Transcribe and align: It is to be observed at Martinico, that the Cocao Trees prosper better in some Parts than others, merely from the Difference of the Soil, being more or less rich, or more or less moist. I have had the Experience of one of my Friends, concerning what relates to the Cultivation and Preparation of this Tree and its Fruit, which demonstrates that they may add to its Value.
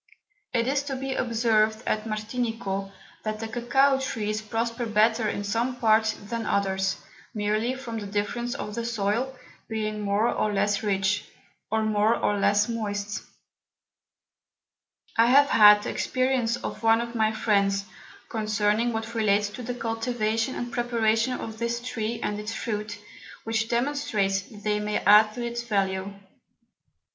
It 0.51 0.67
is 0.67 0.81
to 0.85 0.95
be 0.95 1.13
observed 1.13 1.83
at 1.85 2.05
Martinico, 2.07 2.91
that 3.21 3.39
the 3.39 3.47
Cocao 3.47 3.99
Trees 4.01 4.41
prosper 4.41 4.87
better 4.87 5.29
in 5.29 5.43
some 5.43 5.75
Parts 5.75 6.13
than 6.13 6.47
others, 6.47 6.97
merely 7.35 7.75
from 7.75 7.99
the 7.99 8.07
Difference 8.07 8.55
of 8.55 8.73
the 8.73 8.83
Soil, 8.83 9.35
being 9.67 10.01
more 10.01 10.27
or 10.27 10.51
less 10.51 10.81
rich, 10.81 11.25
or 11.69 11.83
more 11.83 12.15
or 12.15 12.39
less 12.39 12.67
moist. 12.67 13.21
I 15.17 15.27
have 15.27 15.49
had 15.51 15.83
the 15.83 15.91
Experience 15.91 16.55
of 16.57 16.81
one 16.81 16.99
of 16.99 17.13
my 17.13 17.31
Friends, 17.31 17.85
concerning 18.27 18.93
what 18.93 19.13
relates 19.13 19.49
to 19.49 19.61
the 19.61 19.75
Cultivation 19.75 20.55
and 20.55 20.73
Preparation 20.73 21.33
of 21.33 21.59
this 21.59 21.79
Tree 21.79 22.19
and 22.23 22.39
its 22.39 22.55
Fruit, 22.55 22.97
which 23.43 23.69
demonstrates 23.69 24.41
that 24.41 24.63
they 24.63 24.79
may 24.79 24.97
add 24.97 25.35
to 25.35 25.45
its 25.45 25.61
Value. 25.61 26.11